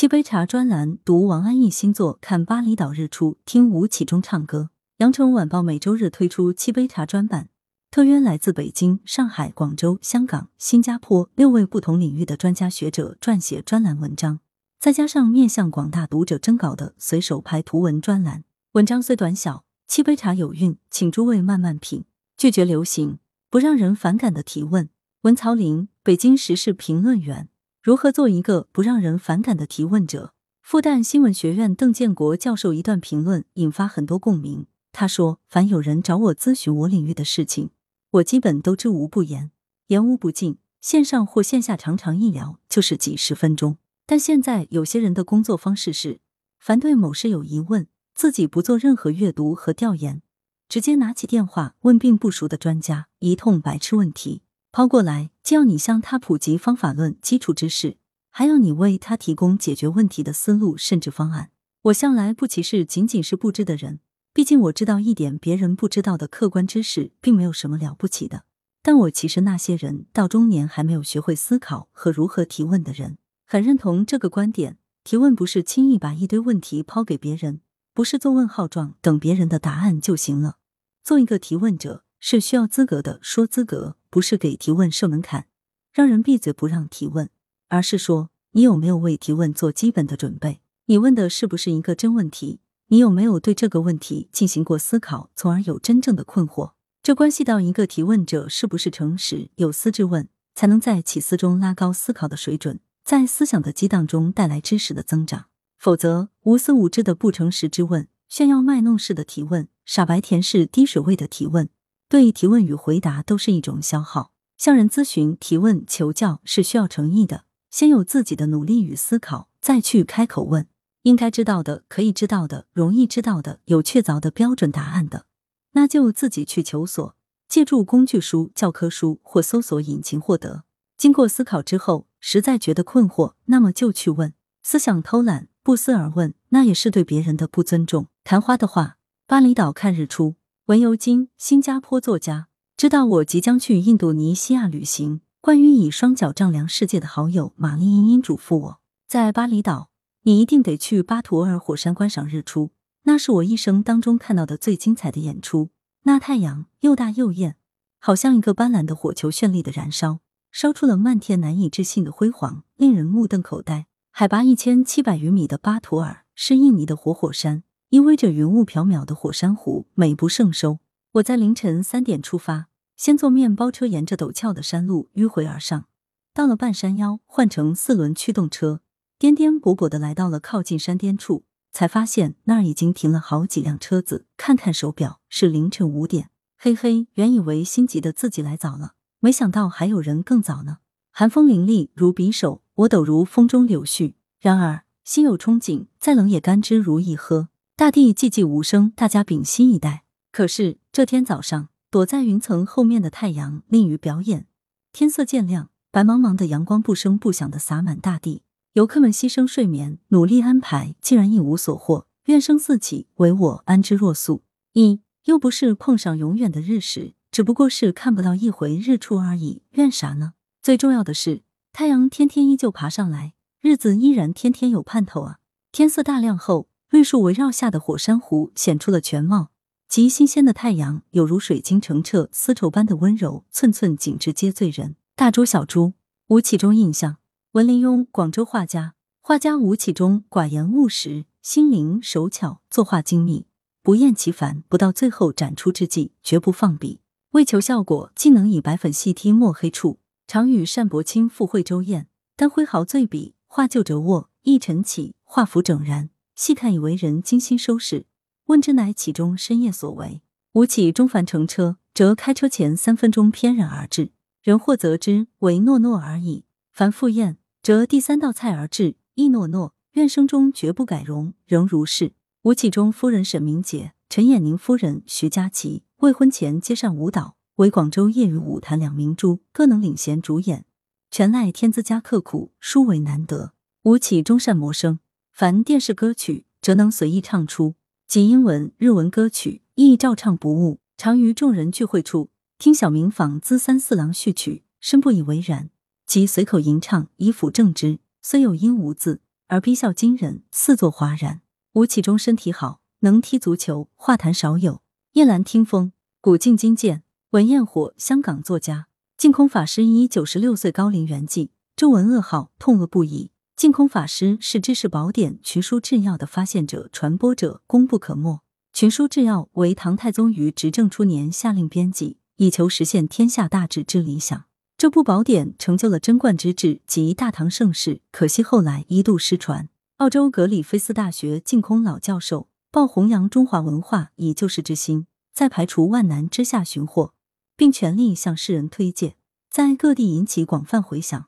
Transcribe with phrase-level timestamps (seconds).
[0.00, 4.70] 七杯茶专栏读王安忆新作，看巴厘岛日出，听吴启中唱歌。
[4.96, 7.50] 羊城晚报每周日推出七杯茶专版，
[7.90, 14.40] 特约来自北京、上海、广州、香港、新加坡六位不同领域的专家学者撰写专栏文章，
[14.78, 18.44] 再加上面向广大读者征稿的随手拍图文专栏。
[18.72, 22.06] 文章虽短小，七杯茶有韵，请诸位慢慢品。
[22.38, 23.18] 拒绝流行，
[23.50, 24.88] 不让人反感的提问。
[25.24, 27.49] 文曹林，北京时事评论员。
[27.82, 30.34] 如何做一个不让人反感的提问者？
[30.60, 34.66] 复旦新闻学院邓建国教授一段评论引发很多共鸣。
[34.92, 37.70] 他说：“凡有人找我咨询我领域的事情，
[38.10, 39.50] 我基本都知无不言，
[39.86, 40.58] 言无不尽。
[40.82, 43.78] 线上或线下，常常一聊就是几十分钟。
[44.04, 46.20] 但现在有些人的工作方式是，
[46.58, 50.20] 凡对某事有疑问，自己不做任何阅读和调研，
[50.68, 57.96] 直接拿起电话问并不熟的专家一通白痴问题。”抛过来，既要你向他普及方法论基础知识，
[58.30, 61.50] 还要你为他提供解决问题的思路甚至方案。
[61.82, 63.98] 我向来不歧视仅仅是不知的人，
[64.32, 68.44] 毕竟我知道一点别人不知道的客观知识，并没有什么了不起的。
[68.80, 73.18] 但我歧视那些人到中年还没有学会思考和如何提问的人。
[73.44, 77.60] 很认同这个观点，提问不是轻易把一堆问题抛给别人，
[77.92, 80.58] 不是做问号状等别人的答案就行了。
[81.02, 82.04] 做一个提问者。
[82.22, 85.46] 是需要资格的，说资格不是给提问设门槛，
[85.92, 87.28] 让人闭嘴不让提问，
[87.68, 90.60] 而是说你有没有为提问做基本的准备？
[90.86, 92.60] 你问的是不是一个真问题？
[92.88, 96.72] 你有没有对这个问题进行过思考，从而有真正的困惑？
[97.02, 105.46] 这关系到一个提问者是不是诚实、有思质问，才能在起思中拉高思考的水准，在思想的激荡中带来知识的增长。
[105.78, 111.68] 否则，无私无知的不诚实之问，炫耀卖弄式的提问，傻白甜式低水位的提问。
[112.08, 114.32] 对提问与回答都是一种消耗。
[114.60, 120.66] 向人咨询、提问、求教是需要诚意的，先有自己的努力与思考，再去开口问。
[121.04, 125.24] 应该知道的、可以知道的、容易知道的、有确凿的标准答案的，
[125.72, 127.16] 那就自己去求索，
[127.48, 130.64] 借助工具书、教科书或搜索引擎获得。
[130.98, 134.34] 经过思考之后，实在觉得困惑，那么就去问。
[134.62, 138.08] 思想偷懒、不思而问，那也是对别人的不尊重。
[138.24, 140.34] 昙花的话，巴厘岛看日出。
[140.66, 142.48] 文尤金，新加坡作家，
[142.80, 145.20] 知道我即将去印度尼西亚旅行。
[145.42, 149.90] 关于以双脚丈量世界的好友玛丽茵茵嘱咐我，在巴厘岛，
[150.22, 152.70] 你一定得去巴图尔火山观赏日出，
[153.02, 155.68] 那是我一生当中看到的最精彩的演出。
[156.04, 157.56] 那太阳又大又艳，
[157.98, 160.20] 好像一个斑斓的火球，绚丽的燃烧，
[160.50, 163.88] 烧出了漫天难以置信的辉煌，令人目瞪口呆。
[164.10, 167.62] 海拔一千七百余米的巴图尔是印尼的活火山。
[167.90, 170.78] 依偎着云雾缥缈的火山湖，美不胜收。
[171.14, 172.68] 我在凌晨三点出发，
[173.00, 175.86] 先坐面包车沿着陡峭的山路迂回而上，
[176.34, 178.82] 到了半山腰，换乘四轮驱动车，
[179.18, 184.26] 颠颠簸簸的来到了靠近山巅处，才发现那儿已经停了好几辆车子。
[184.36, 186.28] 看看手表，是凌晨五点。
[186.58, 190.80] 嘿嘿，原以为心急的自己来早了，没想到还有人更早呢。
[191.10, 194.12] 寒风凛冽如匕首，我抖如风中柳絮。
[194.38, 197.48] 然而心有憧憬，再冷也甘之如饴喝。
[197.74, 200.04] 大地寂寂无声，大家屏息以待。
[200.30, 204.46] 可是这天早上，躲在云层后面的太阳吝于表演。
[204.92, 208.42] 天色渐亮，白茫茫的阳光不声不响的洒满大地。
[208.74, 212.06] 游客们牺牲睡眠，努力安排，竟然一无所获。
[212.26, 214.44] 怨声四起，唯我安之若素。
[214.74, 219.62] 一又不是碰上永远的日食，只不过是看不到一回日出而已。
[219.70, 220.34] 怨啥呢？
[220.62, 225.38] 最重要的是，太阳天天依旧爬上来，日子依然天天有盼头啊！
[225.72, 226.68] 天色大亮后。
[226.90, 229.50] 绿树围绕下的火山湖显出了全貌，
[229.90, 234.94] 极新鲜的太阳有如水晶澄澈丝绸般的温柔，寸寸景致皆醉人。
[235.16, 235.94] 大珠小珠，
[236.28, 237.16] 吴启中印象：
[237.54, 238.94] 文林庸，广州画家。
[239.20, 243.46] 画家吴启中寡言务实，心灵手巧，作画精密，
[243.82, 244.62] 不厌其烦。
[244.68, 247.00] 不到最后展出之际，绝不放笔。
[247.32, 256.10] 为求效果，既能以白粉细剔墨黑处，常与单伯清赴会周宴，但挥毫醉笔，画就折握，意晨起，画幅整然。
[256.36, 258.06] 细看以为人精心收拾，
[258.50, 260.22] 问之乃启中深夜所为。
[260.54, 264.10] 吴起中凡乘车，则开车前三分钟翩然而至，
[264.42, 266.42] 人或则之为诺诺而已；
[266.72, 269.74] 凡赴宴，则第三道菜而至，亦诺诺。
[269.92, 272.14] 愿声中绝不改容，仍如是。
[272.42, 280.64] 吴启中夫人沈明杰、陈衍宁夫人徐佳琪未婚前皆善舞蹈，为广州业余舞坛两明珠，各能领衔主演，
[281.12, 283.52] 全赖天资加刻苦，殊为难得。
[283.84, 284.98] 吴起中善谋生。
[285.32, 287.74] 凡电视歌曲，则能随意唱出；
[288.10, 290.80] 即英文、日文歌曲，亦照唱不误。
[290.96, 295.70] 常于众人聚会处，听小明坊资三四郎序曲，深不以为然，
[296.08, 298.00] 即随口吟唱，以辅正之。
[298.20, 301.42] 虽有音无字，而逼笑惊人，四座哗然。
[301.74, 304.82] 吴启忠身体好，能踢足球，画坛少有。
[305.12, 307.04] 夜阑听风，古镜今见。
[307.30, 308.88] 文焰火，香港作家。
[309.16, 313.30] 净空法师以九十六岁高龄圆寂，周闻噩耗，痛愕不已。
[313.60, 318.36] 净空法师是知识宝典《群书治要》的发现者、传播者，功不可没。
[318.72, 324.44] 《群书治要》为唐太宗于执政初年下令编辑，以求实现天下大治之理想。
[324.78, 329.68] 这部宝典成就了贞观之治及大唐盛世，可惜后来一度失传。
[329.98, 337.12] 澳洲格里菲斯大学净空老教授抱弘扬中华文化以救世之心，在排除万难之下寻获，
[337.58, 339.16] 并全力向世人推荐，
[339.50, 341.26] 在各地引起广泛回响。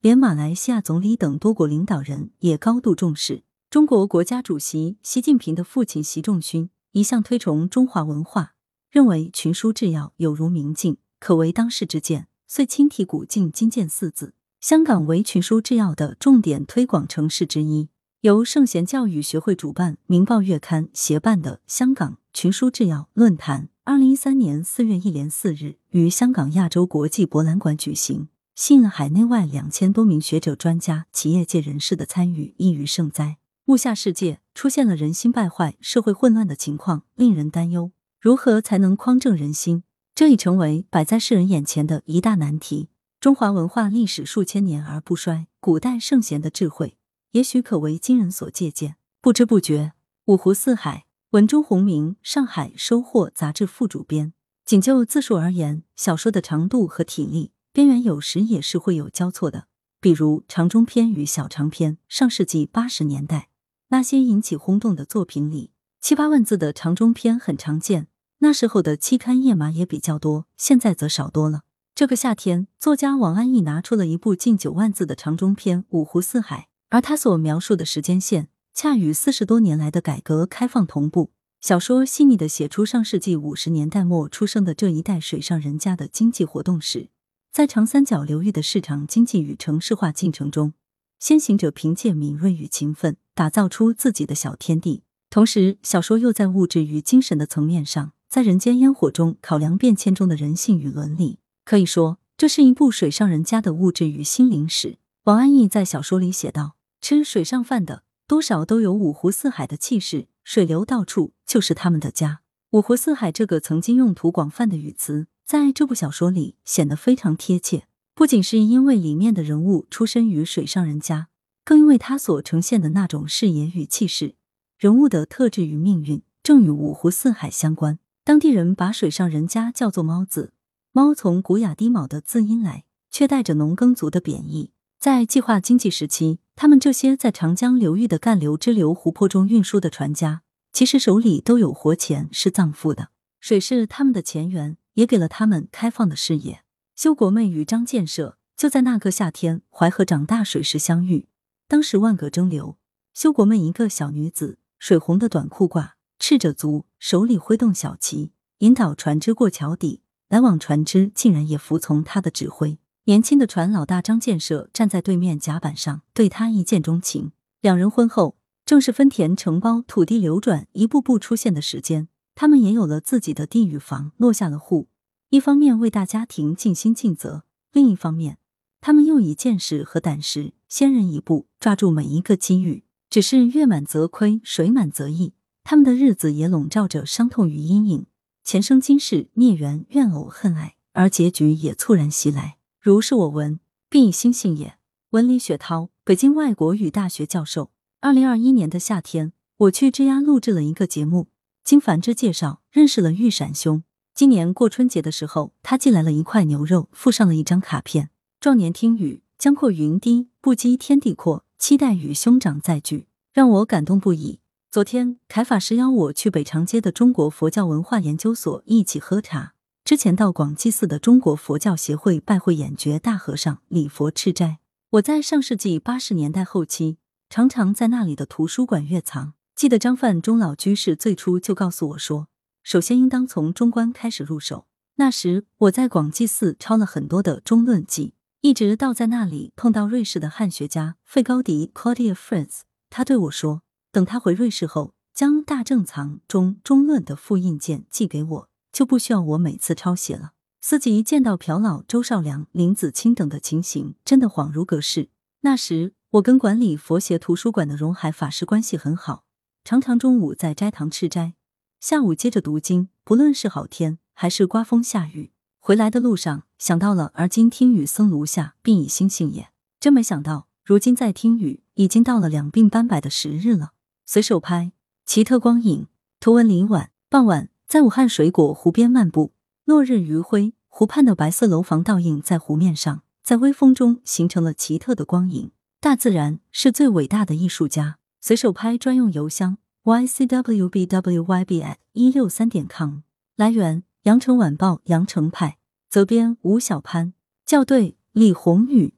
[0.00, 3.42] 连马来西亚总理等多国领导人也高度重视。
[3.68, 8.54] 中国国家主席习近平的父亲习仲勋一向推崇中华文化，
[8.92, 14.34] 认为《群书治要》有如明镜，可为当世之鉴，遂亲题“古镜今鉴”四字。
[14.60, 17.88] 香港为《群书治要》的重点推广城市之一，
[18.20, 28.28] 由圣贤教育学会主办、明报月刊协办的香港群书治要论坛，二零一三年四月一连四日于香港亚洲国际博览馆举行。
[28.58, 33.38] 吸引了海内外两千多名学者、专家、企业界人士的参与，一于盛哉。
[33.64, 37.92] 目下世界出现了人心败坏、社会混乱的情况，令人担忧。
[38.20, 39.84] 如何才能匡正人心？
[40.12, 42.88] 这已成为摆在世人眼前的一大难题。
[43.20, 46.96] 中华文化历史数千年而不衰，古代圣贤的智慧
[47.30, 48.96] 也许可为今人所借鉴。
[49.20, 49.92] 不知不觉，
[50.24, 51.04] 五湖四海。
[51.30, 54.32] 文中鸿明，上海收获杂志副主编。
[54.64, 57.52] 仅就字数而言，小说的长度和体力。
[57.72, 59.68] 边缘有时也是会有交错的，
[60.00, 61.98] 比如长中篇与小长篇。
[62.08, 63.48] 上世纪八十年代，
[63.88, 68.08] 那些引起轰动的作品里，七八万字的长中篇很常见。
[68.40, 71.62] 那时候的期刊页码也比较多，现在则少多了。
[71.94, 76.60] 这个夏天，作家王安忆拿出了一部近九万字的长中篇《五湖四海》，
[76.90, 81.32] 而他所描述的时间线，恰与四十多年来的改革开放同步。
[81.60, 87.08] 小说细腻的写出上世纪五十年代末出生的这一代水上人家的经济活动史。
[87.52, 90.74] 在长三角流域的市场经济与城市化进程中，
[91.18, 95.02] 先行者凭借敏锐与勤奋，打造出自己的小天地。
[95.28, 101.40] 同时，小说又在物质与精神的层面上，在人间烟火中考量变迁中的人性与伦理。
[101.64, 104.98] 可以说，这是一部水上人家的物质与心灵史。
[105.24, 112.40] 王安忆在小说里写道：“吃水上饭的，多少都有五湖四海的气势，水流到处就是他们的家。”
[112.72, 115.26] 五湖四海这个曾经用途广泛的语词。
[115.48, 121.28] 在这部小说里显得非常贴切，不仅是因为里面的人物出身于水上人家，
[121.64, 124.34] 更因为他所呈现的那种视野与气势，
[124.76, 127.98] 人物的特质与命运正与五湖四海相关。
[128.24, 130.52] 当地人把水上人家叫做“猫子”，
[130.92, 134.72] 猫从古雅低卯的字音来，却带着农耕族的贬义。
[135.00, 140.42] 在计划经济时期，他们这些在长江流域的干流支流湖泊中运输的船家，
[140.74, 143.08] 其实手里都有活钱，是藏富的。
[143.40, 144.76] 水是他们的钱源。
[144.98, 146.64] 也给了他们开放的视野。
[146.96, 151.28] 修国妹与张建设就在那个夏天淮河涨大水时相遇。
[151.68, 152.76] 当时万舸争流，
[153.14, 160.02] 修国妹一个小女子，水红的短裤褂，赤着足，手里挥动小旗，引导船只过桥底。
[160.28, 162.78] 来往船只竟然也服从她的指挥。
[163.04, 167.30] 年轻的船老大张建设站在对面甲板上，对她一见钟情。
[167.60, 168.36] 两人婚后，
[168.66, 172.08] 正是分田承包、土地流转一步步出现的时间。
[172.40, 174.86] 他们也有了自己的地与房，落下了户。
[175.30, 177.42] 一方面为大家庭尽心尽责，
[177.72, 178.38] 另一方面，
[178.80, 182.84] 他们又以见识和胆识先人一步，抓住每一个机遇。
[183.10, 185.32] 只是月满则亏，水满则溢，
[185.64, 188.06] 他们的日子也笼罩着伤痛与阴影。
[188.44, 192.58] 前生今世孽缘，怨偶恨爱，而结局也猝然袭来。
[192.80, 193.58] 如是我闻，
[193.90, 194.78] 必以心信也。
[195.10, 197.72] 文理雪涛，北京外国语大学教授。
[197.98, 201.26] 二零二一年的夏天，我去之鸭录制了一个节目。
[201.68, 203.82] 经繁之介绍，认识了玉闪兄。
[204.14, 208.08] 今年过春节的时候，他寄来了一块牛肉，附上了一张卡片
[208.40, 214.40] ：“壮年听雨，江阔云低，不羁天地阔，期待与兄长再聚。”让我感动不已。
[214.70, 219.52] 昨天，凯法师邀我去北长街的中国佛教文化研究所一起喝茶。
[219.84, 224.60] 之前到广济寺的中国佛教协会拜会演觉大和尚，礼佛吃斋。
[224.92, 226.96] 我在上世纪八十年代后期，
[227.28, 229.34] 常常在那里的图书馆阅藏。
[229.58, 232.28] 记得张范中老居士最初就告诉我说，
[232.62, 234.68] 首先应当从中观开始入手。
[234.98, 250.34] 那时我在广济寺抄了很多的中论记，一直到在那里碰到瑞士的汉学家费高迪 （Claudia Fritz），他对我说，等他回瑞士后，将大正藏中中论的复印件寄给我，就不需要我每次抄写了。
[250.60, 255.08] 司及见到朴老、周少良、林子清等的情形，真的恍如隔世。
[255.40, 259.24] 那时我跟管理佛协图书馆的荣海法师关系很好，
[259.68, 261.34] 常常中午在斋堂吃斋，
[261.78, 262.88] 下午接着读经。
[263.04, 269.50] 不论是好天还是刮风下雨，回来的路上想到了，而今听雨僧庐下，并以心性也。
[269.78, 273.72] 真没想到，如今在听雨，已经到了两鬓斑白的时日了。
[274.06, 274.72] 随手拍，
[275.04, 275.86] 奇特光影。
[276.18, 279.34] 图文林晚，傍晚，在武汉水果湖边漫步，
[279.66, 285.50] 落日余晖，湖畔的白色楼房倒映在湖面上，在微风中形成了奇特的光影。
[285.78, 287.98] 大自然是最伟大的艺术家。
[288.20, 289.58] 随手拍专用邮箱。
[289.84, 292.98] ycwbwyb@ 一六三点 com
[293.36, 295.56] 来源：羊城晚报羊城派
[295.88, 297.14] 责编：吴小潘
[297.46, 298.92] 校对：李红宇